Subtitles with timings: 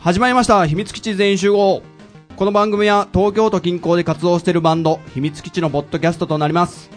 [0.00, 0.66] はい、始まりました。
[0.66, 1.82] 秘密基地全員集合。
[2.36, 6.90] この番組は東京都近郊で活動しているバンド、秘密基地のポッドキャストとなります。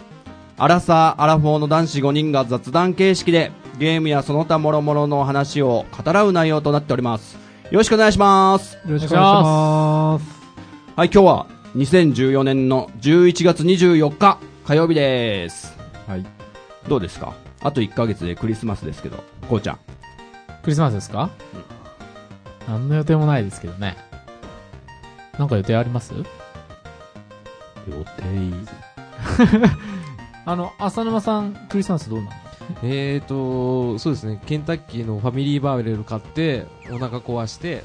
[0.56, 7.36] アラサー、アラフォーの男子5人が雑談形式で、ゲームやその他諸々の話を語らう内容となっております。
[7.70, 8.74] よろしくお願いします。
[8.76, 10.24] よろしくお願いします。
[10.96, 15.76] はい、今日は2014年の11月24日火曜日です。
[16.06, 16.24] はい。
[16.88, 17.34] どうですか？
[17.60, 19.78] あと1ヶ月でクリスマスですけど、こうちゃん。
[20.62, 21.28] クリスマスですか、
[22.68, 23.96] 何の予定もないですけどね。
[25.38, 26.12] なんか予定あります？
[26.14, 26.24] 予
[30.46, 32.30] あの、浅沼さん、クリスマスどうなの？
[32.82, 37.84] えーと、そうですね、ケンタッキーのファミリーバーレル買って、お腹壊して、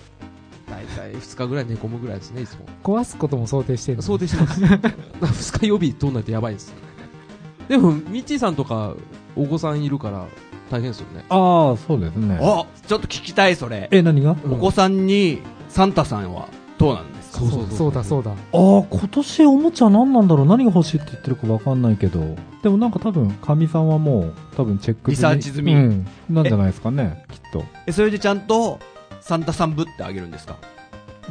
[0.70, 2.66] だいたい2日ぐらい寝込むぐらいですね、いつも。
[2.84, 4.04] 壊すことも想定してるの？
[4.04, 4.62] 想定してます。
[5.52, 6.74] 2日予備取んないとやばいです。
[7.68, 8.94] でも、ミッチーさんとか、
[9.36, 10.26] お子さんいるから、
[10.70, 11.26] 大変ですよね。
[11.30, 12.38] ああ、そうですね。
[12.42, 13.88] おちょっと聞きたい、それ。
[13.92, 14.32] え、何が？
[14.32, 17.40] あお子さんに、サンタさんはどうなんですか？
[17.40, 18.32] そうそうそうそうだそうだ。
[18.32, 20.46] あ、今年おもちゃ何なんだろう？
[20.46, 22.36] 何が欲しいって言ってるかわかんないけど。
[22.64, 26.08] でもなんか多分、神さんはもう、多分チェックリサーチ済みうん。
[26.30, 27.64] なんじゃないですかね、きっと。
[27.88, 28.80] え、それでちゃんと、
[29.22, 30.56] サンタさんぶってあげるんですか？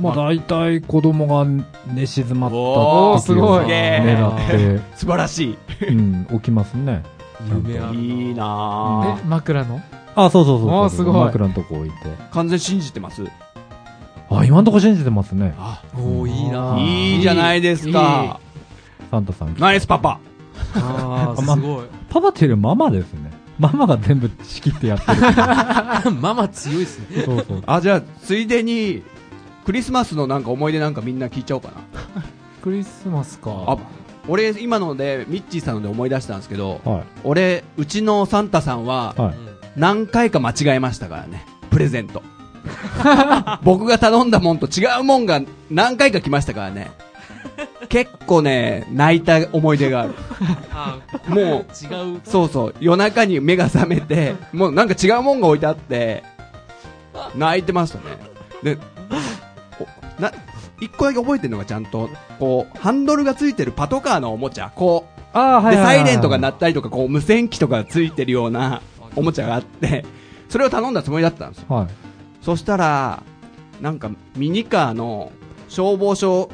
[0.00, 1.44] まあ大体子供が
[1.92, 7.02] 寝静まったおーすごい狙っ 素晴らして、うん、起きますね。
[7.46, 8.00] 夢あるな。
[8.00, 8.06] い。
[8.06, 9.80] いいなえ、枕の？
[10.14, 10.90] あ、そうそうそうそう。
[10.90, 11.96] すごい枕のとこ置いて。
[12.06, 12.30] ぁ。
[12.30, 13.24] 完全信じてます？
[14.30, 15.54] あ、今んとこ信じてますね。
[15.58, 16.76] あ、おー、いいな。
[16.78, 18.40] いいじゃないですか。
[19.10, 19.56] サンタさん。
[19.58, 20.20] ナイスパパ。
[20.74, 21.86] あ すごい。
[22.10, 23.30] パパっていうよりママですね。
[23.58, 26.12] ママが全部仕切ってやってる。
[26.20, 27.22] ママ強いですね。
[27.24, 27.62] そうそう。
[27.66, 29.02] あ、じゃあ、ついでに、
[29.64, 31.74] クリスマスのなんか思い出なんかみんな聞いちゃおうかな。
[32.62, 33.50] クリスマスか。
[33.66, 33.76] あ、
[34.28, 37.02] 俺今ので、ミッチーさんので思い出したんですけど、はい。
[37.24, 39.34] 俺、うちのサンタさんは、はい。
[39.76, 41.46] 何回か間違えましたからね。
[41.70, 42.22] プレゼント。
[43.62, 46.90] 僕が頼んだもんと違うもんが何回か来ましたからね。
[47.88, 50.14] 結構ね、泣いた思い出がある。
[50.72, 50.98] あ
[51.28, 52.20] もう、違う。
[52.24, 56.22] そうそう、夜中に目が覚めて、もうなんか違うもんが置いてあって、
[57.34, 58.04] 泣いてましたね。
[58.62, 58.78] で、
[60.18, 60.32] おな、
[60.80, 62.08] 一個だけ覚えてるのがちゃんと、
[62.38, 68.80] こう、ハンドルがついてるパトカーのおもちゃ、こああ、う、で、サイレントが鳴ったりとか、こう、無線機とかついてるような
[69.16, 70.04] おもちゃがあって、
[70.48, 71.66] それを頼んだつもりだったんですよ。
[71.68, 71.86] はい。
[72.42, 73.22] そしたら、
[73.80, 75.32] なんか、ミニカーの
[75.68, 76.48] 消防署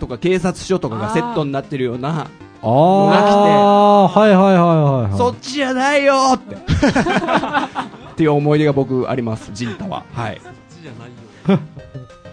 [0.00, 2.28] とか警察署とかがセットになってるような、
[2.62, 5.18] ああ、はいはいはいはいはい。
[5.18, 6.54] そっちじゃないよーって。
[6.56, 10.04] っていう思い出が僕あります、ジンタは。
[10.12, 10.40] はい。
[10.42, 11.60] そっちじゃないよ。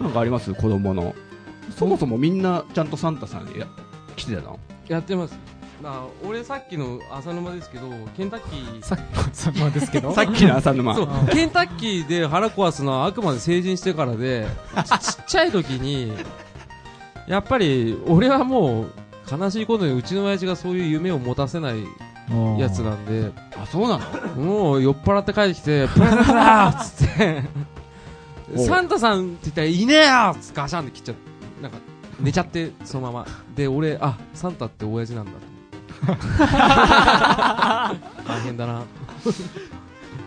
[0.00, 0.52] なんかあります？
[0.54, 1.14] 子供の。
[1.76, 3.66] そもそもみんなちゃんとサンタさんや
[4.16, 4.58] 来てたの？
[4.88, 5.36] やってます。
[5.82, 10.12] まあ、俺さっきの浅沼ですけど、ケンタッキー、さっきのそのですけど？
[10.14, 10.94] さっきの浅沼。
[10.94, 14.46] そう、ケンタッキーで腹壊すのはあくまで成人してからで、
[14.84, 16.12] ち ちっちゃい時に、
[17.28, 18.90] やっぱり俺はもう
[19.30, 21.84] 悲しいことにうちの親父がそういう夢を持たせない
[22.58, 23.98] やつなんで、あ、そうな
[24.36, 24.42] の？
[24.42, 27.42] もう酔っ払って帰ってきて、 プレゼントだーっつって、
[28.66, 31.33] サンタさんって言ったらいねえよっつってガシャンって切っちゃって、
[31.64, 31.78] なんか
[32.20, 33.26] 寝ちゃって、そのまま。
[33.56, 35.38] で、俺、あ、サンタって親父なんだと
[36.06, 36.24] 思って。
[38.28, 38.82] 大変だな。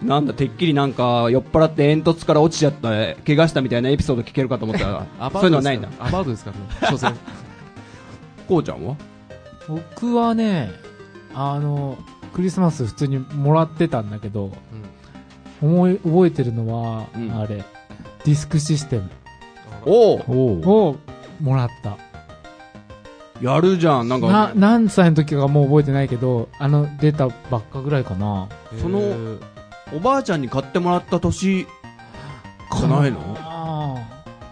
[0.04, 2.90] なんだ、てっきりなんか酔っ払って煙突から落ちちゃった、
[3.24, 5.90] 怪我したみたいなエピソード聞けるかと思った ら、アそういうのはないんだ。
[6.00, 6.52] アバウトですか？
[6.52, 7.16] らね、所詮。
[8.50, 8.96] こうちゃんは？
[9.68, 10.72] 僕はね、
[11.36, 11.98] あの、
[12.34, 14.52] クリスマス普通にもらってたんだけど、
[15.62, 16.68] 思い、覚えてるの
[17.00, 17.64] は、うんあれ、
[18.26, 19.10] ディスクシステム
[19.86, 20.96] おお
[21.42, 21.98] もらった。
[23.42, 28.48] やるじゃん、なんなか、、何歳の時かもう覚えてないけど、あの、出たばっかぐらいかな。
[28.82, 29.40] そのえー
[29.96, 33.20] おばあちゃんに買ってもらった年、じゃないの？
[33.40, 33.96] あ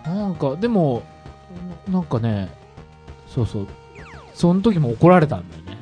[0.06, 0.10] あ。
[0.10, 1.04] なんか、でも、
[1.88, 2.50] ななんかね、
[3.28, 3.68] そうそう。
[4.34, 5.78] その時も怒られたんだよね。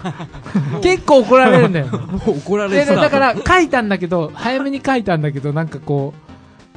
[0.82, 1.86] 結構怒られるんだよ。
[2.26, 6.14] 怒られでてただから書いたんだけど、早めに書いたんだけど、なんかこ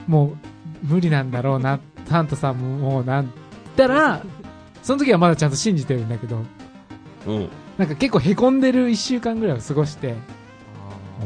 [0.08, 0.34] う、も
[0.84, 1.80] う無理なんだろうな、
[2.10, 3.32] サンタさんももうなん
[3.78, 4.22] たら、
[4.84, 6.40] その時はまだちゃんと信じてるんだけど、
[7.28, 7.50] うん。
[7.78, 10.16] なんか結構凹んでる一週間ぐらいを過ごして、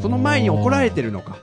[0.02, 1.38] その前に怒られてるのか。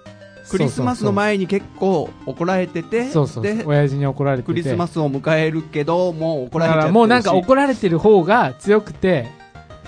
[0.50, 4.46] クリスマスの前に結構怒られてて、そうそうそうで、親父に怒られてて。
[4.46, 9.28] クリスマスを迎えるけど、もう怒られちゃってるしもうなんか怒られてる方が強くて、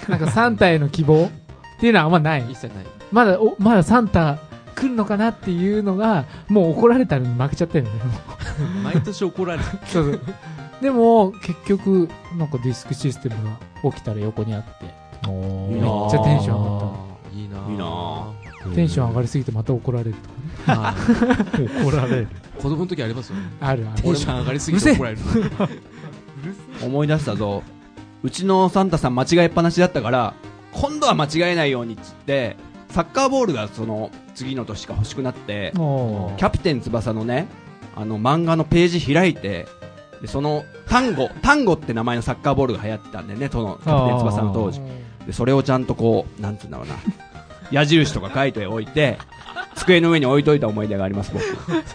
[0.08, 1.30] なんかサンタへの希望っ
[1.80, 2.58] ていうのはあんまない一。
[2.58, 2.84] 切ない。
[3.10, 4.38] まだ、おまだサンタ
[4.74, 8.02] 来るのかなっていうのが、もう怒られたのに負けちゃってるんだよね。
[8.84, 9.64] 毎年怒られる。
[9.86, 10.20] そうそう。
[10.80, 13.36] でも、結局、なんかディスクシステム
[13.82, 14.70] が起きたら横にあって、
[15.28, 20.40] おめっちゃテンション上がっいいなぁいいなテンション上がりすぎてまた怒られるとかね。
[20.66, 20.94] あ
[21.82, 22.28] 怒られる。
[22.58, 23.50] 子供の時ありますよね。
[23.60, 24.02] あるある。
[24.02, 25.22] テンション上がりすぎて怒られる。
[26.84, 27.62] 思い出したぞ。
[28.22, 30.34] うちのサンタさん間違えっぱなしだったから、
[30.72, 32.56] 今度は間違えないようにっつって、
[32.90, 37.48] サッカーボールがその次の年が欲しくなって、おキャプテン翼のね、
[37.96, 39.66] あの漫画のページ開いて、
[40.20, 44.80] でそのタンゴ、タンゴって名前のサッカーボールが流行ってたんでね、そのキャプテン翼の当時。
[45.26, 46.94] で、それをちゃんとこう、なんつうんだろうな、
[47.70, 49.18] 矢印とか書いておいて、
[49.76, 51.44] 机の上に置いといた思い出があります、僕。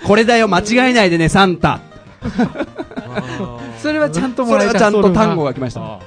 [0.08, 1.80] これだよ、間違えないでね、サンタ。
[3.80, 6.00] それはちゃんともらえたそれはちゃんと単語が来ました。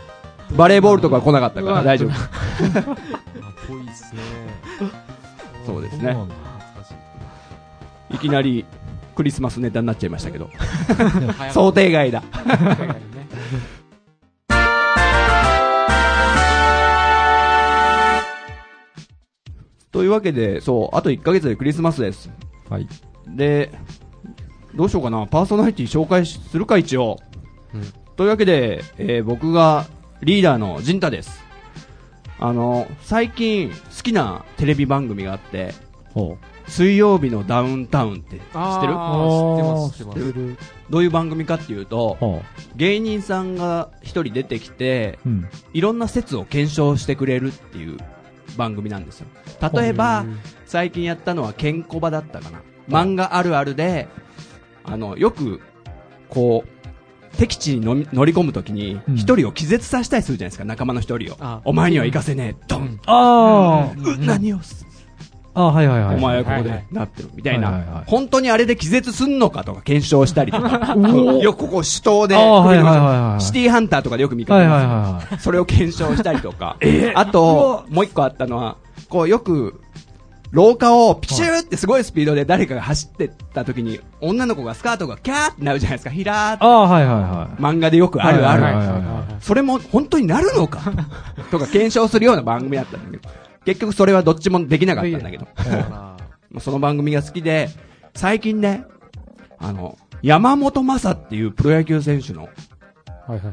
[0.56, 2.10] バレーボールとかは来なかったから大丈夫。
[2.10, 2.16] あ、
[3.68, 4.20] ぽいっすね。
[5.66, 6.16] そうですね。
[8.10, 8.64] いきなり
[9.18, 10.48] クリスマスネタになっちゃいましたけど。
[11.52, 12.22] 想定外だ。
[19.90, 22.30] というわけで、そう、あと1ヶ月でクリスマスです。
[22.70, 22.86] はい。
[23.26, 23.72] で、
[24.76, 27.18] どうしようかな、パーソナリティ紹介するか、一応。
[27.74, 29.86] うんというわけで、えー僕が
[30.22, 31.42] リーダーの陣太です。
[32.38, 35.74] あの、最近好きなテレビ番組があって、
[36.14, 36.38] ほ
[36.68, 38.42] 水曜日のダウンタウンって知ってる？
[38.42, 40.32] 知ってます、知ってます。
[40.32, 40.58] る。
[40.90, 42.42] どういう番組かっていうと
[42.76, 45.28] 芸人さんが一人出てきて、う。
[45.28, 45.48] うん。
[45.72, 47.98] いろんな説を検証してくれるっていう
[48.56, 49.26] 番組なんですよ。
[49.72, 50.24] 例えば、
[50.66, 52.60] 最近やったのはケンコバだったかな。
[52.88, 54.08] 漫画あるあるで、
[54.84, 55.60] あの、よく、
[56.28, 61.60] こう、敵地に乗り込むときにう、ん一人を気絶させたりするじゃないですか、仲間の一人をあ。
[61.64, 64.86] お前には行かせねえ、ドンあう何をす、
[65.58, 65.68] あ。
[65.68, 66.16] あはいはいはい。
[66.16, 67.70] お前はここでなってる、みたいな。
[67.70, 70.94] はいはいはい本当にあれで気絶すんのかとか検証したりとか。
[70.96, 73.42] およくここ首都で、はいはいはいはい。
[73.42, 75.12] シティハンターとかでよく見かはいはいけます。
[75.14, 75.40] はいはい。
[75.40, 76.76] それを検証したりとか。
[77.14, 78.76] あと、もう一個あったのは、
[79.08, 79.80] こうよく、
[80.50, 86.10] 廊下をピシューってすごいスピードで誰かが走ってった時に、女の子がスカートがキャーってなるじゃないですか。
[86.10, 87.62] ひらーってああ、はいはいはい。
[87.62, 88.62] 漫画でよくあるある。
[89.40, 90.80] それも本当になるのか？
[91.50, 93.28] とか検証するような番組だったんだけど、
[93.68, 95.46] 結局それはどっちもできなかったんだけど、
[96.58, 97.68] その番組が好きで、
[98.14, 98.86] 最近ね、
[99.58, 102.48] あの、山本昌っていうプロ野球選手の。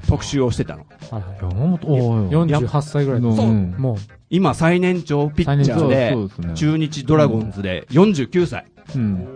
[0.08, 0.86] 特集をしてたの。
[1.12, 3.36] はいはい山本、おー48歳ぐらいです。
[3.36, 3.98] そううんもう、
[4.30, 9.36] 今最年長ピッチャーで中日ドラゴンズで49歳うん。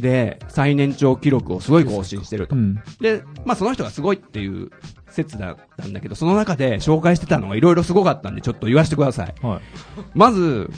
[0.00, 2.58] で、最年長記録をすごい更新してるとう。
[2.58, 2.74] ん。
[3.00, 4.70] で、まあその人がすごいっていう
[5.12, 9.34] 説だったんだけど、その中で紹介してたのがいろいろすごかったんで、ちょっと言わせてください。
[9.42, 9.60] はい。
[10.14, 10.70] まず、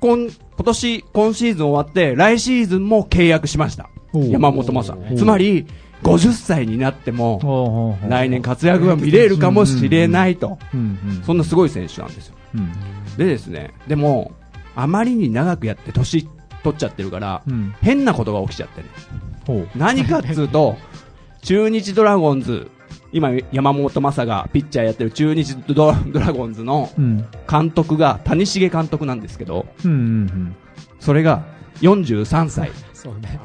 [0.00, 3.88] 今、今年、今シーズン終わって、来シーズンも契約しました。
[4.12, 5.66] 山本昌つまり、
[6.02, 10.58] 50歳になっても、来年活躍が見れるかもしれないと。
[11.24, 12.36] そんなすごい選手なんですよ。
[12.54, 12.72] うん。
[13.16, 14.32] でですね、でも、
[14.74, 16.28] あまりに長くやって年
[16.62, 17.74] 取っちゃってるから、うん。
[17.80, 18.88] 変なことが起きちゃってね。
[19.74, 20.76] 何かっつうと、
[21.42, 22.70] 中日ドラゴンズ、
[23.16, 27.24] 今山本昌がピッチャーやってる中日ドラドラゴンズのうん。
[27.50, 30.56] 監督が谷繁監督なんですけど、うんうんうん。
[31.00, 31.44] それが
[31.80, 32.74] 43歳、ね。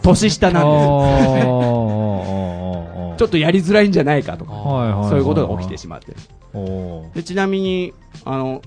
[0.03, 0.85] 年下なんです。
[3.17, 4.51] ちょっとやりづらいんじゃないかとか。
[5.09, 6.17] そういうことが起きてしまってる。
[7.13, 7.93] でちなみに、
[8.25, 8.61] あの、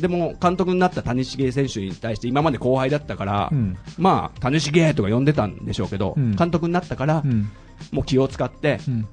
[0.00, 3.76] でも監督になった谷繁選手に対して今まで後輩だったから、うん。
[3.96, 7.50] まあ、谷繁とか呼んでたんでしょうけど、うん監督になったからう、ん。
[7.92, 9.06] もう気を使って、うん。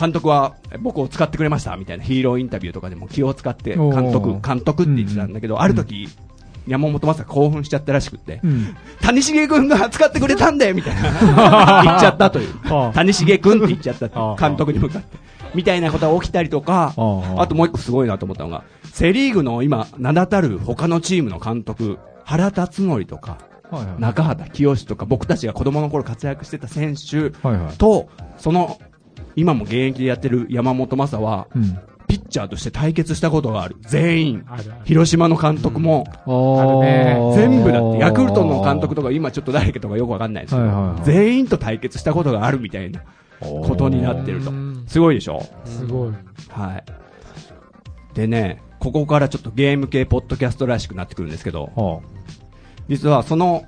[0.00, 6.08] 監督は僕を使ってくれましたみたいなヒーローインタビューとかでも気を使って監督、監督って言ってたんだけど、うんある時、
[6.66, 8.76] 山本昌興奮しちゃったらしくって、うん。
[9.02, 12.54] 谷繁君が使ってくれたんでみたいな、 言っちゃったという。
[12.64, 15.18] あ谷繁君って言っちゃった監督に向かって。
[15.54, 23.38] みたいなことが起きたりとか、ああともう一個すごいなと思ったのが、セリーグの今、名だたる他のチームの監督、原辰徳とか、
[23.70, 24.00] はいはい。
[24.00, 27.76] 中畑清とか、僕たちが子供の頃活躍してた選手はいはい。
[27.78, 28.78] と、その、
[29.36, 31.78] 今も現役でやってる山本昌は、うん。
[32.08, 33.76] ピッチャーとして対決したことがある。
[33.82, 34.44] 全員。
[34.48, 34.80] あるある。
[34.84, 43.00] 広島の監督も、あね全部だって、ヤクルトの監督とか今ちょっと誰かとかよくわかんないですけど、はいはいはい全員と対決したことがあるみたいな
[43.38, 44.54] ことになってるとう。
[44.54, 45.40] んすごいでしょ？
[45.64, 46.12] すごい。
[46.48, 46.84] はい。
[48.14, 52.00] でね、ここからちょっとゲーム系ポッドキャストらしくなってくるんですけど、は
[52.88, 53.64] 実はその、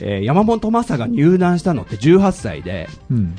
[0.00, 2.94] えー山本昌が入団したのって18歳で、あ。
[3.12, 3.36] うん。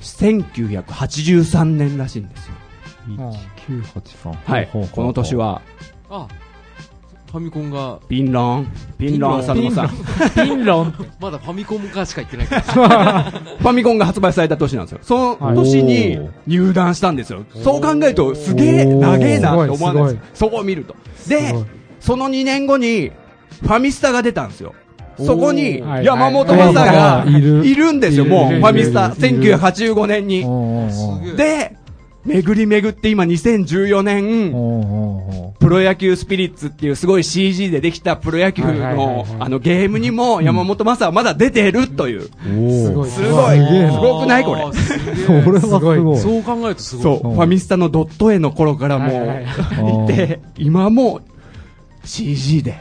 [0.00, 2.54] 1983年らしいんですよ。
[3.68, 4.32] 1983。
[4.44, 4.68] はい。
[4.72, 5.36] この年。
[5.36, 5.62] は、
[6.10, 6.28] あ、
[7.32, 9.88] ファミコンが、ピンロン、ピンロン浅沼さん。
[9.88, 10.94] フピンロン。
[11.18, 13.32] まだファミコンかしか言ってないから。
[13.58, 14.98] ァミコンが発売された年なんですよ。
[15.02, 17.44] その年に入団したんですよ。
[17.54, 20.94] そう考えると、すげえ、長えなって思わないですそこを見ると。
[21.16, 21.54] すで
[22.00, 23.12] その2年後に、
[23.62, 24.74] ファミスタが出たんですよ。
[25.18, 26.04] そこにはい。
[26.04, 27.40] 山本昌がい。
[27.40, 27.66] る。
[27.66, 29.44] いるんですよ、もう、ファミスタ、いる。
[29.44, 31.36] いる1985年に。
[31.36, 31.76] で、
[32.24, 34.52] 巡り巡って今2014お年、
[35.58, 42.22] プロ野球スピリッツっていうすごい CG でできたプロ野球のあのゲームにも山本昌はまだ出てるという。
[42.22, 43.10] すすごい。
[43.10, 44.62] すごくないこれ。
[45.26, 46.18] それはすごい。
[46.18, 47.02] そう考えるとすごい。
[47.02, 47.34] そう、うん。
[47.34, 51.20] ファミスタのドット絵の頃からもいて、今も
[52.04, 52.78] CG で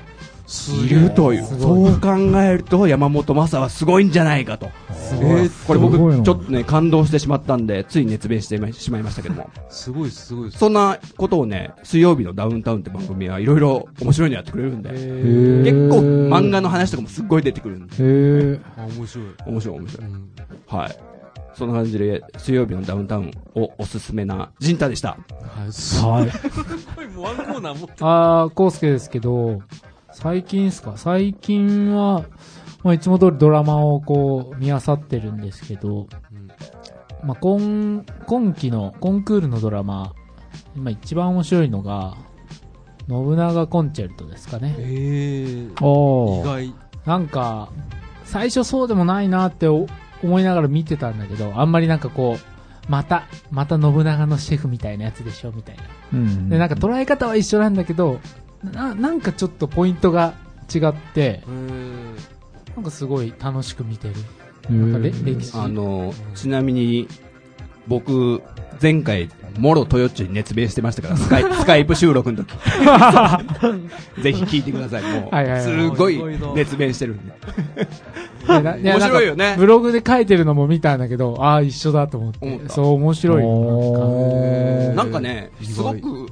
[0.85, 1.45] いるという。
[1.45, 4.69] そう考えると山本昌はすごいんじゃないかと。
[4.93, 5.49] すごい。
[5.67, 9.49] これ僕ちょっとね、感動してしまったんで、つい熱弁してしまいましたけども。
[9.69, 10.57] すごいです、すごいです。
[10.59, 18.59] そんなことをね、水曜日のダウンタウンって番組はいろいろ面白いのやってくれるんで、結構漫画の話とかもすっごい出てくるんで、へえ。
[18.77, 19.25] あ、面白い。
[19.45, 20.07] 面白い面白い。
[20.07, 20.29] うん
[20.67, 20.97] はい。
[21.53, 25.09] そんな感じで、水曜日のダウンタウンをおすすめなジンタでした。
[25.09, 25.17] は
[25.67, 26.29] い、すはい。
[26.95, 29.61] ごい、もうワンコーナー持ってあー、コウスケですけど、
[30.21, 30.93] 最近ですか？
[30.97, 32.25] 最近は、
[32.83, 36.07] まあ、いつも通りドラマをこう、見漁ってるんですけど、
[37.23, 40.13] まあ、今、今期のコンクールのドラマ、
[40.75, 42.15] 今一番面白いのが、
[43.09, 44.75] 信長コンチェルトですかね。
[44.77, 46.75] えー、おー意外。
[47.05, 47.69] なんか、
[48.23, 49.87] 最初そうでもないなってお
[50.23, 55.83] 思いながら見てたんだけど、あんまりなんかこう、また、また信長のシェフみたいなやつでしょみたいな。
[56.13, 58.19] うんで、なんか捉え方は一緒なんだけど、
[58.63, 60.33] ななんかちょっとポイントが
[60.73, 64.13] 違って、えー、なんかすごい楽しく見てる。
[64.69, 65.57] へなんか歴史。
[65.57, 67.07] あの、ちなみに、
[67.87, 68.41] 僕、
[68.81, 72.53] 前回、モロトヨッチョに熱弁してましたから、スカイ スカイプ収録の時。
[74.21, 75.03] ぜひ聞いてください。
[75.03, 76.21] もはいはいはう、いすごい
[76.55, 77.33] 熱弁してるんで。
[78.47, 82.33] 面白いよねブログで書いてるのも見たんだけど、ああ、一緒だと思っ。
[82.33, 85.50] てたそう、面白いなんかね、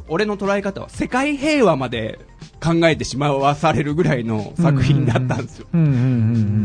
[0.10, 2.20] 俺の捉え方は世界平和まで
[2.62, 5.68] 考えてしまわされるぐらいの作品だったんですよ。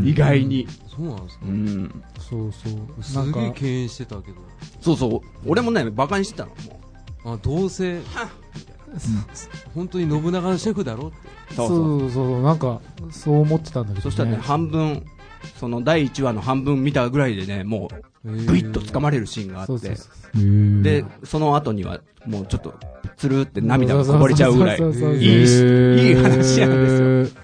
[0.05, 0.67] 意外に。
[0.89, 2.03] そうなんですかうん。
[2.19, 3.03] そうそう。
[3.03, 4.37] すげえ敬遠してたけど。
[4.81, 5.21] そうそう。
[5.47, 6.51] 俺もね、馬鹿にしてたの。
[7.25, 8.01] もあ、どうせ、
[9.75, 11.17] 本当に信長のシェフだろって。
[11.53, 12.11] うそそううそう。
[12.11, 14.03] そう、なんか、そう思ってたんだけど、ね。
[14.03, 15.05] そしたらね、半分、
[15.59, 17.89] その第1話の半分見たぐらいでね、も
[18.25, 20.41] う、グイッと掴まれるシーンがあってそうそう、そう。
[20.41, 22.75] へーで、その後には、もうちょっと、
[23.17, 26.71] つるって涙がこぼれちゃうぐらい、いいし、へーいい話なん
[27.23, 27.41] ですよ。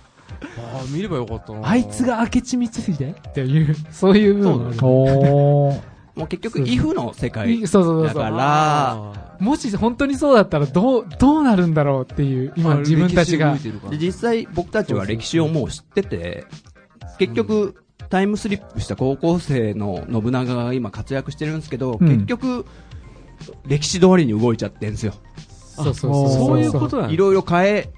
[0.73, 1.69] ああ、見ればよかったな。
[1.69, 2.93] あいつが明智光秀？
[3.13, 5.81] っていう、そういう部分。
[6.17, 8.23] もう結局、イフの世い界そうそうそうそう。
[8.23, 13.57] だから、あもし本当にそうだったらどう、どうなるんだろうっていう、ー今自分たちが。
[13.93, 16.45] 実際僕たちは歴史をもう知ってて、
[17.19, 17.77] 結局、
[18.11, 22.09] タイムスリップした高校生の信長が今活躍してるんですけど、うん。
[22.09, 22.67] 結局、
[23.67, 25.15] 歴史通りに動いちゃってんですよ。
[25.85, 27.91] そうそうそうそういうことなんいろいろ変え、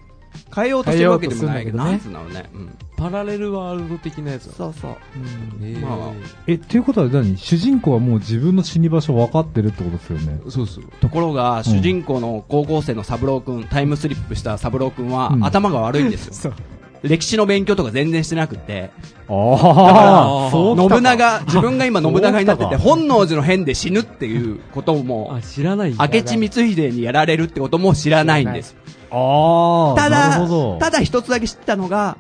[0.55, 2.51] 変えようとしてるわけでもないけど、なんつうのね。
[2.55, 2.79] うん。
[2.97, 4.53] パラレルワールド的なやつだ。
[4.53, 4.91] そうそう。
[5.17, 6.13] うんえーまあ
[6.47, 7.37] え、っていうことは何？
[7.37, 10.41] 主人公はもう自分の死に場所分かってるってことですよね。
[10.49, 10.85] そうそう。
[11.01, 16.55] ところが、主人公の高校生の三郎くん、タイムスリップした三郎くんは、うん頭が悪いんですよ。
[17.03, 18.91] 歴史の勉強とか全然してなくて、
[19.29, 25.91] ああ、信長、自分が今信長になってて、本能寺の変で死ぬっていうことも、あ、知らない。
[25.93, 28.77] 明智光秀にやられるってことも知らないんです。
[29.11, 32.17] ああ、ただただ一つだけ知ったのが、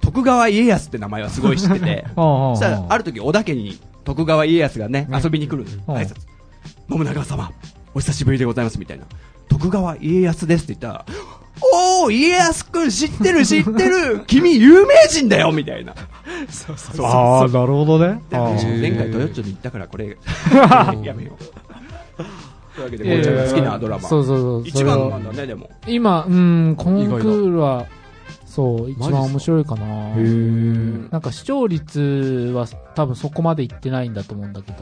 [0.00, 5.80] 徳川家康って名前はすごい知ってて、 ああそしたら、ある時、小田家に徳川家康がね、ね遊びに来るんです。
[5.86, 6.14] うん挨拶。
[6.90, 7.52] 信長様、
[7.94, 9.04] お久しぶりでございます、みたいな。
[9.48, 11.06] 徳川家康ですって言ったら、
[11.60, 15.94] おー、家康くん知ってる知ってる 君有名人だよみたいな。
[16.48, 17.06] そうそうそう。
[17.06, 18.20] ああ、なるほどね。
[18.30, 20.16] 前回トヨッチョに行ったからこれ、
[21.02, 21.44] やめよう。
[22.74, 24.08] というわけで、いやいやゴーちゃんが好きなドラマ。
[24.08, 24.68] そうそうそう。
[24.68, 25.70] 一番なんだね、でも。
[25.86, 27.86] 今、うん、コンクールは、
[28.46, 29.86] そう、一番面白いかな。
[31.10, 34.78] なんか視聴率は多分そこまでいってないんだと思うんだけど、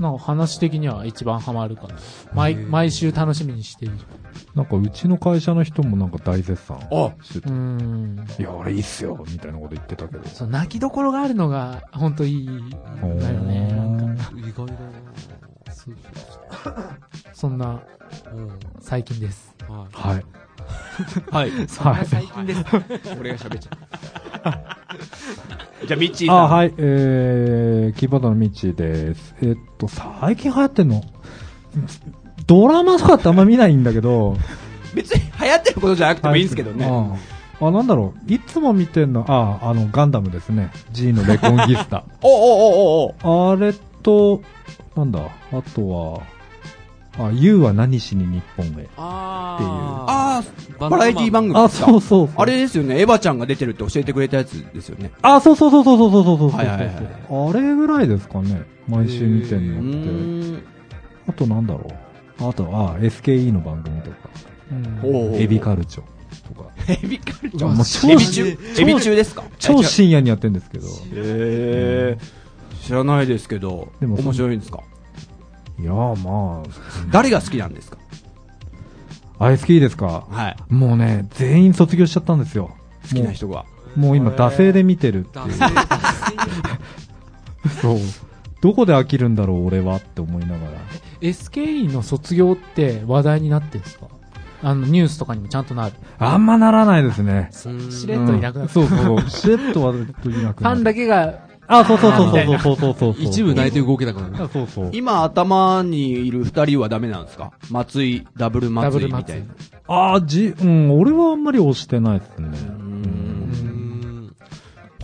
[0.00, 1.94] なんか話的には一番ハマるかな。
[2.34, 3.94] 毎、毎週楽しみにしている。
[4.54, 8.26] なんかうちの会社の人もなんか大絶賛あしててう、ん。
[8.38, 10.28] いや、あれいいっすよ、みたいなこと言ってたけど。
[10.28, 13.72] そう、泣きどころがあるのが、本当いいんだよね。
[13.72, 14.78] なんか、意外だな
[15.72, 15.94] そう
[17.32, 17.80] そんな
[18.32, 18.58] うん。
[18.80, 19.54] 最近です。
[19.68, 19.96] はい。
[19.96, 20.24] はい。
[21.30, 21.50] はい。
[21.50, 22.06] はい。
[22.06, 22.64] 最近です。
[23.18, 24.83] 俺が喋っちゃう。
[25.86, 26.36] じゃあ、ミッチーさん。
[26.38, 29.34] あ、はい、えー、キーボードのミッチーです。
[29.42, 31.02] えっと、最近流行ってんの？
[32.46, 34.36] ドラマとかってあんま見ないんだけど、
[34.94, 36.86] 別に流行ってることじゃなくてもいいんですけどね。
[36.86, 38.32] ああ、なんだろう。
[38.32, 40.70] いつも見てんの、あ、あの、ガンダムですね。
[40.92, 42.04] G のレコンギスタ。
[42.22, 43.72] おおおおおあれ
[44.02, 44.42] と、
[44.96, 45.20] なんだ、
[45.52, 46.22] あとは、
[47.18, 48.88] あ、You は何しに日本へ？
[48.96, 49.56] あ
[50.08, 50.42] あ
[50.78, 52.42] あ、バラエティ番組あ、そうそうそう。
[52.42, 55.12] あれですよね、エヴァちゃんが出てるって教えてくれたやつですよね。
[55.22, 56.58] あ、そうそうそうそうそうそうそうそうそう。
[56.58, 56.88] はいはいはい
[57.30, 58.62] あれぐらいですかね。
[58.88, 60.64] 毎週見てうんのって。
[61.28, 61.90] あとなんだろ
[62.40, 62.48] う。
[62.48, 64.16] あと、あ、SKE の番組とか。
[65.34, 66.02] エビカルチョ
[66.48, 66.70] とか。
[66.88, 70.86] エビカルチうわもう超エビ中エビ中ですか超深夜にやってんですけど。
[70.86, 72.18] へえ。
[72.82, 74.80] 知らないですけど、でも面白いんですか
[75.78, 76.62] いやーま
[77.10, 77.98] 誰が好きなんですか？
[79.38, 80.26] あ、SKE ですか？
[80.30, 80.56] はい。
[80.72, 82.70] もうね、全員卒業しちゃったんですよ。
[83.10, 83.64] 好きな人が。
[83.96, 85.46] もう今、惰性で見てるっていう。
[87.82, 87.98] そう。
[88.60, 90.70] どこで飽きるんだろう、俺はって思いながら。
[91.20, 94.06] SKE の卒業って話題になってんですか？
[94.62, 95.94] あの、ニュースとかにもちゃんとなる。
[96.18, 97.50] あんまならないですね。
[97.52, 98.80] しれっといなくなった。
[98.80, 99.20] うんそうそう。
[99.28, 100.14] しれっとはいなくなる。
[100.54, 104.48] ファンだけが、あ、そうそうそうそうそうそうそう一部泣いて動けたかなね。
[104.52, 104.90] そうそう。
[104.92, 107.52] 今頭にいる二人はダメなんですか？
[107.70, 110.14] 松井、ダブル松井みたいな。
[110.14, 112.48] あ、じ、うん、俺はあんまり押してないですね。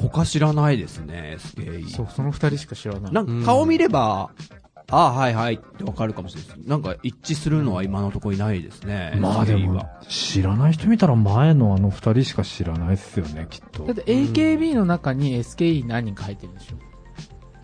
[0.01, 1.91] 他知らないですね、スケイ。
[1.91, 3.13] そう、その二人しか知らない。
[3.13, 4.31] なんか顔見れば、
[4.91, 6.69] ああ、はいはいってわかるかもしれないです。
[6.69, 9.17] なんか一致するのは今のところいないですね。
[9.21, 13.95] まあでもは、知らない人見たら前のあの二人しか知らないっすよね、きっとだっ。
[13.95, 16.69] て AKB の中に SKE 何人か入ってるんでし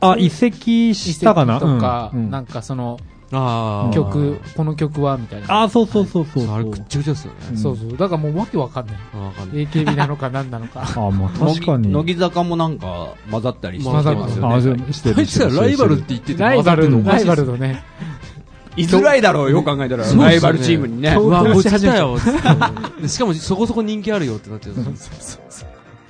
[0.01, 0.09] ょ？
[0.13, 1.59] あ、移籍したかな？
[1.59, 2.99] とか、うんうんなんかその。
[3.31, 5.63] 曲、この曲はみたいな。
[5.63, 6.51] あ、そうそうそうそう。
[6.53, 7.39] あれぐっちゃぐちゃですよね。
[7.51, 7.97] うんそうそう。
[7.97, 8.97] だからもうわけわかんない。
[9.15, 9.67] あわかんない。
[9.67, 10.83] AKB なのか何なのか。
[10.97, 11.91] あ、まあ確かに。
[11.93, 14.85] 乃木坂もなんか混ざったりしてますあ、よね。
[15.17, 17.83] あいつらライバルって言ってて、ライバルの、混ざってライバルのね。
[18.77, 20.05] 居づらいだろうよ、考えたら。
[20.05, 21.17] ライバルチームにね。
[21.19, 22.19] うわ、共こいつ闘し始めた来たよ。
[22.19, 24.75] つってでしかもそこそこ人気あるよってなっちゃう。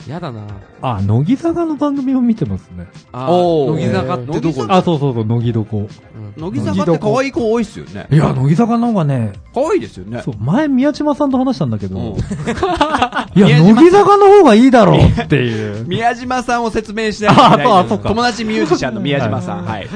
[0.09, 0.47] やだな
[0.83, 2.87] あ、乃木坂の番組を見てますね。
[3.13, 5.77] あ乃木坂ってどこあ、そうそうそう、乃木床。
[5.77, 5.89] うん
[6.37, 8.07] 乃木坂って可愛い子多いっすよね。
[8.11, 10.21] いや、乃木坂の方がね、可愛いですよね。
[10.23, 15.87] そう、前宮島さんと話したんだけど、うんいや、乃木坂の方がいいだろうっていう。
[15.87, 19.65] 宮島さんを説明しないといけないあそうか友達ミュージシャンの宮島さん。
[19.65, 19.89] はい。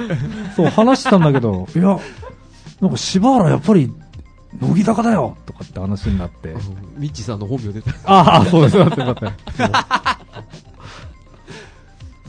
[0.57, 1.99] そう、話してたんだけど、いや、
[2.81, 3.93] なんか柴原やっぱり、
[4.59, 6.55] 乃木坂だよとかって話になって。
[6.97, 7.93] ミッチーさんの本名出た。
[8.05, 9.35] ああ、そうです、すいません、すいません。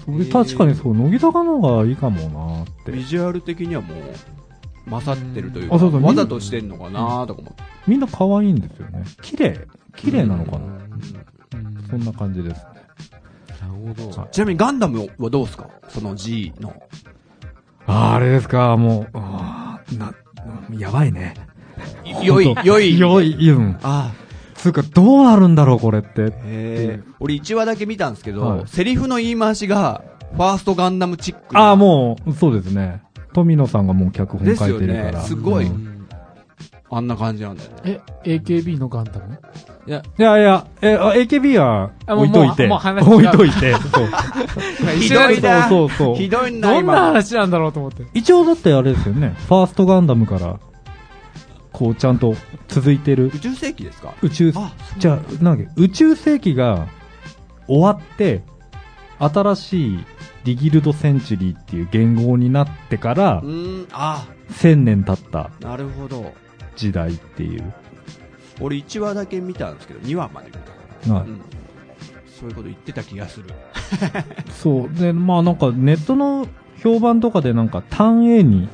[0.06, 2.92] それ確かにそう、乃木坂の方がいいかもなって。
[2.92, 3.98] ビジュアル的にはもう、
[4.90, 7.56] 勝ってるというか、あそうそうわざとしてんのかなとかも。
[7.88, 9.04] みんな可愛いんですよね。
[9.22, 9.68] 綺麗。
[9.96, 10.58] 綺麗なのかな。
[10.58, 10.82] うん
[11.90, 12.64] そんな感じですね。
[13.62, 14.28] なるほど。
[14.32, 15.70] ちなみにガンダムはどうですか？
[15.90, 16.74] その G の。
[17.86, 20.14] ああれですか、もう、あーな、
[20.78, 21.34] やばいね。
[22.24, 23.00] 良い、良い。
[23.00, 23.78] 良い、うん。
[23.84, 24.12] あ
[24.56, 26.22] つうか、どうなるんだろう、これって。
[26.22, 27.00] へえ。
[27.20, 30.04] 俺1話だけ見たんですけど、はいセリフの言い回しが、
[30.34, 31.58] ファーストガンダムチック。
[31.58, 33.02] ああ、もう、そうですね。
[33.34, 35.20] 富野さんがもう脚本書いてるですよから。
[35.20, 35.92] ねすごいうん
[36.94, 38.02] あんな感じなんだよね。
[38.26, 39.40] え、AKB のガンダム？
[39.88, 42.68] いや、いやいや、え、あ AKB は置いといて。
[42.68, 43.74] 置いといて。
[43.80, 45.00] そう。
[45.00, 46.16] ひどいなそうそうそう。
[46.16, 47.02] ひどいな、どんな今。
[47.14, 48.04] 話なんだろうと思って。
[48.14, 49.36] 一応だってあれですよね。
[49.48, 50.60] ファーストガンダムから、
[51.82, 52.36] こうちゃんと
[52.68, 54.14] 続いてる宇宙世紀ですか？
[54.22, 56.88] 宇宙、あ、じゃあ、なん宇宙世紀が
[57.66, 58.44] 終わって、
[59.18, 60.06] 新しい
[60.44, 66.32] リギルドセンチュリーっていう言語になってからう、ーん、あ、千年経ったなるほど。
[66.76, 67.74] 時代っていう。
[68.60, 70.54] 俺1話だけ見たんですけど、2話まで見
[71.08, 71.42] たうん。
[72.40, 73.46] そういうこと言ってた気がする。
[74.54, 74.94] そう。
[74.94, 76.48] で、まあなんかネットの
[76.84, 78.70] 評判とかでなんか単 A に、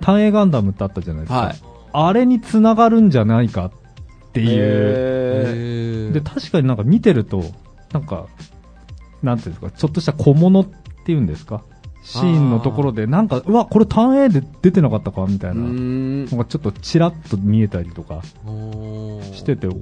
[0.00, 1.38] 単 A ガンダムってあったじゃないですか。
[1.40, 1.56] はい。
[1.98, 3.72] あれに繋がるんじゃないかっ
[4.32, 6.12] ていう。
[6.12, 7.42] で、確かになんか見てると、
[7.92, 8.26] なんか、
[9.22, 10.66] なんていうんですか、ちょっとした小物っ
[11.04, 11.62] ていうんですか？
[12.02, 15.54] シーンのところで、なんか、うわ、これ単 A で出てなかったかみたー。
[15.54, 15.68] いうな。
[15.70, 16.24] ん。
[16.26, 19.76] なんかちょっとチラッと見えたりとかーしてて、ちょ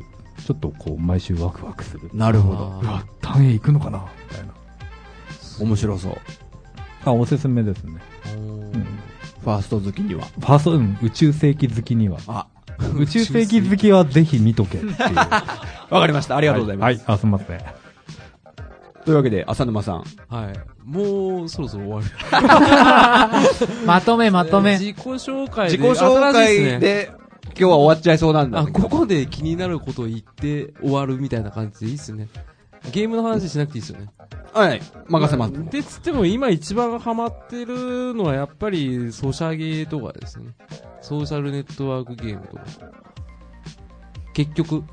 [0.54, 2.10] っとこう、毎週ワクワクする。
[2.14, 2.58] なるほど。
[2.58, 4.06] あうわ、単 A 行くのかな？
[4.30, 4.54] みたいな。
[5.60, 6.16] 面白そう。
[7.04, 7.94] あ、おすすめですね。
[8.26, 8.86] ーうん。
[9.44, 10.24] ファースト好きには。
[10.24, 12.18] ファースト、うん、宇宙世紀好きには。
[12.26, 12.46] あ、
[12.96, 14.94] 宇宙世紀好きはぜひ見とけっていう。
[14.98, 15.44] あ
[15.90, 16.36] わかりました。
[16.36, 16.84] ありがとうございます。
[16.84, 17.60] はい、はいあ、すみません。
[19.04, 20.04] というわけで、浅沼さん。
[20.28, 20.60] はい。
[20.82, 22.06] もう、そろそろ終わる。
[23.86, 24.72] まとめまとめ。
[24.80, 25.76] 自己紹介で。
[25.76, 26.80] 自己紹介。
[26.80, 27.12] で、
[27.48, 28.60] 今日は終わっちゃいそうなんだ。
[28.60, 32.28] あ、ここで気になることを言って終わるみたいな感じでいいっすね。
[32.92, 34.08] ゲームの話しなくていいっすよね。
[34.52, 34.80] はい。
[35.08, 35.70] 任せます。
[35.70, 40.52] で、つっても今一番ハマってるのはやっぱりソシャゲとかですね。
[41.00, 42.64] ソーシャルネットワークゲームとか。
[44.32, 44.84] 結局、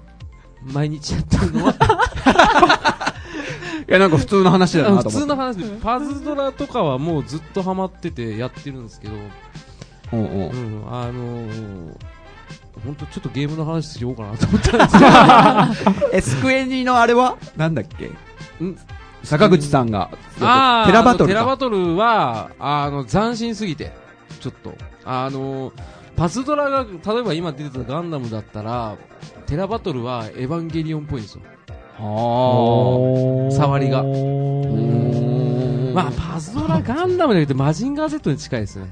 [0.64, 1.74] 毎日やってるのは、
[3.88, 5.10] いや、なんか普通の話だなと思って。
[5.10, 9.14] 普通の話で、パズドラとかはもうずっとハマっててやってるんですけど、
[10.14, 11.96] おうおううん、あのー、
[12.84, 17.38] 本当ちょっとゲームの話しようかなと思ったんですけど、 え、スクエニのあれは？
[17.58, 18.06] なんだっけ？
[18.64, 18.78] ん？
[19.24, 21.28] 坂口さんが、あーテラバトルか。
[21.28, 23.92] テラバトルは、あの、斬新すぎて、
[24.40, 24.74] ちょっと。
[25.06, 25.72] あの、
[26.16, 28.96] パズドラが、例えば今出てたガンダムだったら、
[29.46, 31.42] テラバトルはエヴァンゲリオンっぽいんですよ。
[32.00, 32.04] あ
[33.52, 38.92] 触りがーまあ、パズドラガンダムで言うとマジンガー Z に近いですね。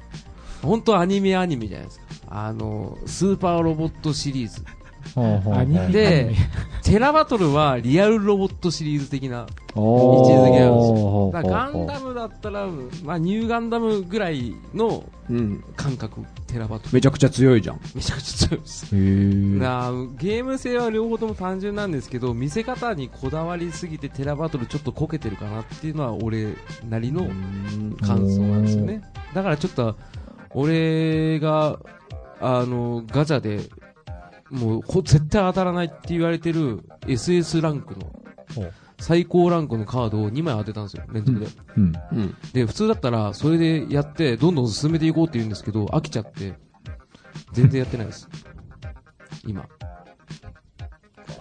[0.62, 2.06] 本当アニメアニメじゃないですか。
[2.30, 4.64] あの、スーパーロボットシリーズ。
[5.16, 6.36] ほうほうほうアニメで、
[6.84, 9.48] テラバトルはリアルロボットシリーズ的な。
[9.76, 12.68] 位置づけなんですほうだからガンダムだったら、
[13.04, 15.64] まあ、ニューガンダムぐらいのうん。
[15.76, 16.94] 感覚、テラバトル。
[16.96, 17.80] めちゃくちゃ強いじゃん。
[17.96, 18.96] めちゃくちゃ強いです。
[18.96, 26.56] なあゲーム性は両方とも単純なんですけど見せ方にこだわりすぎてテラバトルちょっとこけてるかなっていうのは俺
[26.88, 27.28] なりの
[28.02, 29.02] 感想なんですよね
[29.34, 29.96] だからちょっと
[30.52, 31.80] 俺が
[32.40, 33.62] あのガチャで
[34.50, 38.12] もうこ絶対当たらないって言われてる SS ランクの
[39.00, 41.48] 最高ランクのカードを2枚当てたんですよ連続で、
[41.78, 41.94] うん。
[42.12, 42.36] うん。
[42.54, 46.54] で普通だったらそれでやってどんどん進めていこうって言うんですけど飽きちゃって
[47.54, 48.28] 全然やってないです
[49.46, 49.68] 今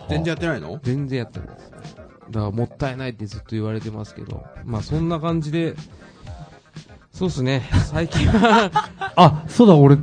[0.09, 0.81] 全然やってないの？
[0.83, 1.71] 全然やってないです。
[2.31, 5.75] だからもったいないってずっと言われてますけど、まあそんな感じで、
[7.11, 8.71] そうですね、最近は、
[9.17, 9.97] あ、そうだ、俺、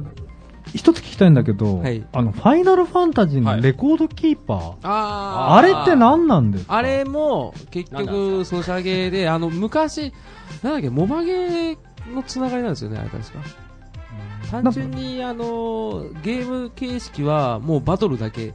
[0.73, 2.05] 一つ聞きたいんだけど、はい。
[2.11, 3.55] あの、ファイナルファンタジーはい。
[3.57, 6.75] のレコードキーパー、ああれって何なんですか？
[6.75, 10.13] あれも結局ソシャゲで、あの昔、
[10.63, 11.77] なんだっけ、モバゲー
[12.13, 13.39] のつながりなんですよね、あれ確か。
[14.51, 18.53] 単純にあのゲーム形式はもうバトルだけ。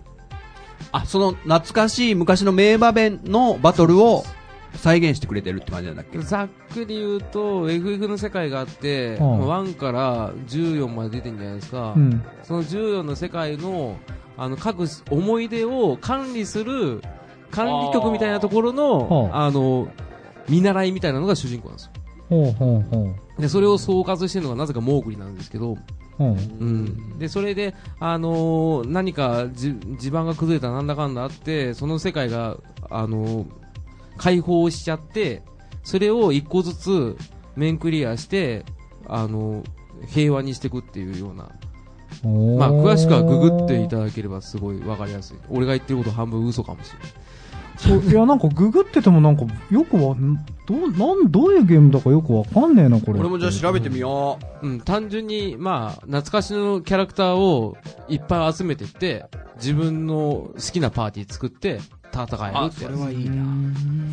[0.92, 4.24] あ、その懐かしい昔の名場面のバトルを
[4.74, 6.18] 再現してくれてるって感じなんだっけ？
[6.18, 9.40] ざっくり言うと FF の世界があって、うん。
[9.50, 12.24] 1から14まで出てるんじゃないですか、うん。
[12.42, 13.96] その14の世界の
[14.36, 17.02] あの各思い出を管理する
[17.50, 19.88] 管理局みたいなところのはあの
[20.48, 21.92] 見習いみたいなのが主人公なんですよ。
[22.28, 23.42] ほうほうほう。
[23.42, 25.76] でそれを総括してるのがなぜかモーグリなんですけど、
[26.16, 32.56] ほううん、でそれで、あのー何かじ地盤が崩れたなんだかんだあってその世界が、
[32.90, 33.46] あのー
[34.20, 35.42] 解放しちゃって
[35.82, 37.16] それを一個ずつ
[37.56, 38.64] 面クリアして、
[39.06, 39.66] あのー
[40.08, 41.50] 平和にしていくっていうような
[42.56, 45.36] まあ、詳しくはググっていただければすごいわかりやすい。
[45.48, 47.08] 俺が言ってること半分嘘かもしれない。
[47.76, 53.20] そう、いや、なんかググっててもなんか、よくわ、んどう、なん、どういうゲームだかよくわかんねえな、これ。
[53.20, 57.78] 俺もじゃあ調べてみようん、単純に、まあ、懐かしのキャラクターを
[58.08, 59.24] いっぱい集めてって、
[59.56, 61.80] 自分の好きなパーティー作って、
[62.12, 62.94] 戦えるってやつ。
[62.94, 63.44] はいいな。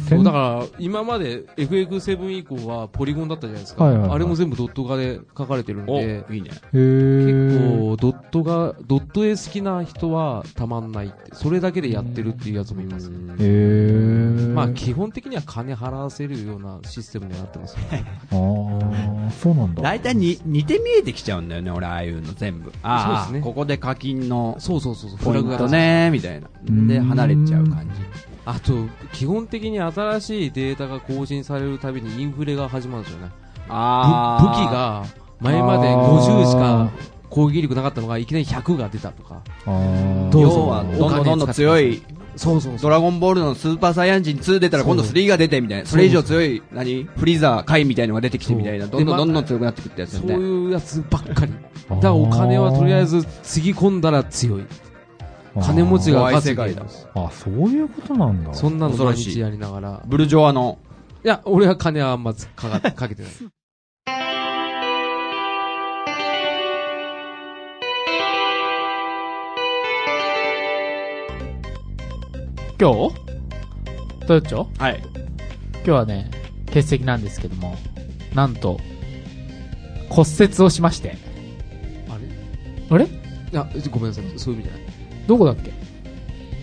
[0.07, 3.83] そうだから、今まで FF7 以降はポリゴンだったじゃないですか。
[3.83, 6.49] はいはいはいあれも全部ドット画で書かれてるんお、で、いいね。
[6.49, 13.09] 結構、ドットが、ドット絵好きな人はたまんないって、それだけでやってるっていうやつもいます。
[13.09, 18.05] まあ、基本的には金払わせるようなシステムにはなってますよね。
[19.31, 19.81] そうなんだ。
[19.81, 22.71] 大体に似て見えてきちゃうんだよね、俺、ああいうの全部。
[22.83, 25.67] ああ、そうですねここで課金のそうそうそうフラグが。
[25.67, 26.47] ね、みたいな。
[26.63, 28.01] で、うん離れちゃう感じ。
[28.45, 28.73] あと、
[29.11, 33.27] 基本的に新しいデータが更新されるたびにインフレが始まるんですよね。
[33.27, 35.03] ぶあ武器が、
[35.41, 36.89] 前まで50しか
[37.29, 39.41] 攻撃力なかったのが、いきなり100が出たとか。
[39.65, 42.01] あーどうぞ要は、どんどんどんどん強い、
[42.37, 45.85] そうそうドラゴンボールのスーパーサイヤンジン2出たら今度3が出てみたいな。
[45.85, 47.03] それ以上強い、何？
[47.03, 48.87] フリーザー、カイみたいのが出てきてみたいな。
[48.87, 50.31] どんどんどんどん強くなってくってやつそう。
[50.31, 51.51] いうやつばっかり。
[51.89, 54.65] だからお金はとりあえずつぎ込んだら強い。
[55.61, 57.07] 金持ちが勝つゲームです。
[57.15, 58.53] あー、そういうことなんだ。
[58.53, 60.03] そんなの毎日やりながら。
[60.05, 60.77] ブルジョワの、
[61.23, 63.31] いや、俺は金はあんまつかかかけてない。
[72.79, 74.27] 今日？
[74.27, 75.01] トヨッチョはい。
[75.77, 76.29] 今日はね、
[76.67, 77.75] 欠席なんですけども、
[78.35, 78.79] なんと、
[80.09, 81.17] 骨折をしまして。
[82.07, 82.25] あれ？
[82.25, 82.29] い
[82.91, 83.07] あれ？
[83.51, 84.25] や、ごめんなさい。
[84.37, 84.93] そういう意味じゃない。
[85.25, 85.71] どこだっけ？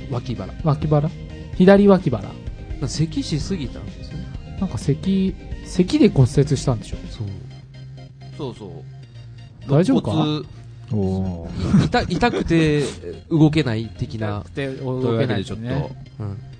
[0.08, 0.54] 脇腹。
[0.62, 1.10] 脇腹？
[1.56, 2.30] 左脇腹
[2.86, 4.26] 咳しすぎたんですよね。
[4.60, 6.96] なんか咳、咳で骨折したんでしょ？
[7.10, 7.26] そう。
[8.38, 8.70] そうそう。
[9.68, 10.12] 大丈夫か？
[10.12, 10.46] 肋骨
[11.84, 12.82] 痛痛くて
[13.30, 14.44] 動けない的な。
[14.54, 15.90] で、という動けわけでちょっと。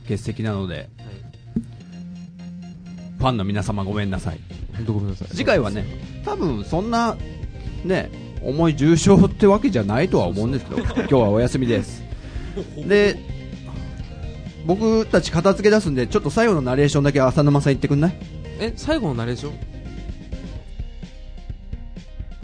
[0.05, 0.89] 欠席なので、
[3.19, 4.41] ファンの皆様ごめんなさい。
[4.77, 5.29] 本当ごめんなさい。
[5.29, 5.85] 次回はね、
[6.25, 7.17] 多分そんな、
[7.85, 8.11] ね、
[8.43, 12.03] 重い重症ってわけじゃないとは思うんですけど、 今日はお休みです。
[12.87, 13.19] で、
[14.67, 18.17] 僕たち片付け出すんで、ちょっと最後のナレーションだけ浅沼さん言ってくんない？
[18.61, 19.53] え、最後のナレーション？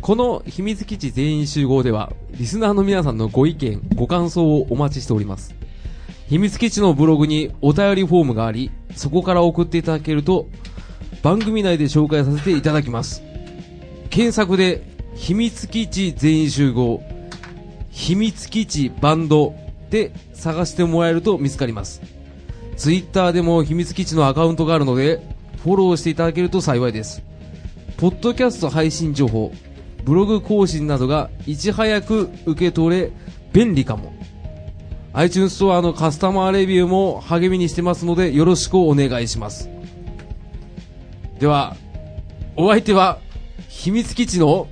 [0.00, 5.54] この秘密基地全員集合では、リスナーの皆さんのご意見、ご感想をお待ちしております。
[6.28, 10.48] 秘密基地のブログにお便りフォームがあり、そこから送っていただけると、
[11.22, 13.22] 番組内で紹介させていただきます。
[14.08, 17.02] 検索で、秘密基地全員集合、
[17.90, 19.54] 秘密基地バンド
[19.90, 22.00] で探してもらえると見つかります。
[22.76, 25.20] ツイッターでも秘密基地のアカウントがあるので、
[25.62, 27.22] フォローしていただけると幸いです。
[27.98, 29.52] ポッドキャスト配信情報、
[30.04, 33.10] ブログ更新などがいち早く受け取れ、
[33.52, 34.12] 便利かも。
[35.12, 39.68] iTunes ストアのカスタマーレビューも励みにしてますので、よろしくお願いします。
[41.40, 41.76] では、
[42.56, 43.18] お相手は、
[43.68, 44.68] 秘密基地の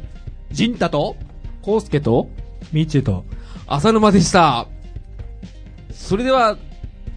[0.53, 1.17] ジンタと、
[1.63, 2.29] コウスケと
[2.73, 3.25] みちと。
[3.67, 4.69] 浅沼でした。
[5.93, 6.57] それでは、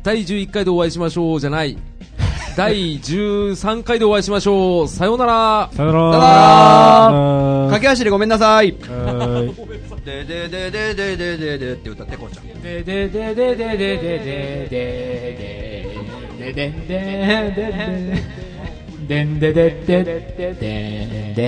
[0.04, 1.78] 第11回でお会いしましょうじゃない。
[2.56, 4.88] 第13回でお会いしましょう。
[4.88, 5.70] さようなら。
[5.74, 7.68] さよなら。
[7.70, 8.74] 駆け足でごめんなさい。
[10.06, 12.48] ででででででででって歌ってこうちゃん。
[12.62, 14.92] でででででででででで
[16.40, 16.88] でででんでん
[17.56, 18.42] でん
[19.08, 21.48] でんででででででで